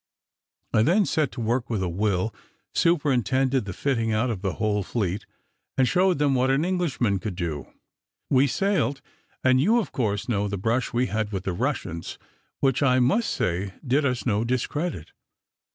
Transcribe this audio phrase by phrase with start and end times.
[0.73, 2.33] I then set to work with a will,
[2.73, 5.27] superintended the fitting out of the whole fleet,
[5.77, 7.67] and showed them what an Englishman could do.
[8.27, 9.03] We sailed,
[9.43, 12.17] and you of course know the brush we had with the Russians,
[12.61, 15.11] which I must say did us no discredit.